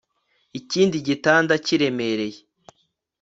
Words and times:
Iki 0.59 0.81
gitanda 1.07 1.53
kiremereye 1.65 2.39